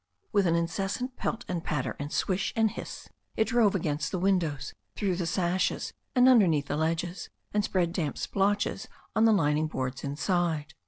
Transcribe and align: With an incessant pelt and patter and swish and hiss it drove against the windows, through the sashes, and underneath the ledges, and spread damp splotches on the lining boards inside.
With 0.31 0.47
an 0.47 0.55
incessant 0.55 1.15
pelt 1.15 1.45
and 1.47 1.63
patter 1.63 1.95
and 1.99 2.11
swish 2.11 2.53
and 2.55 2.71
hiss 2.71 3.07
it 3.37 3.45
drove 3.49 3.75
against 3.75 4.09
the 4.11 4.17
windows, 4.17 4.73
through 4.95 5.15
the 5.15 5.27
sashes, 5.27 5.93
and 6.15 6.27
underneath 6.27 6.65
the 6.65 6.75
ledges, 6.75 7.29
and 7.53 7.63
spread 7.63 7.93
damp 7.93 8.17
splotches 8.17 8.87
on 9.15 9.25
the 9.25 9.31
lining 9.31 9.67
boards 9.67 10.03
inside. 10.03 10.73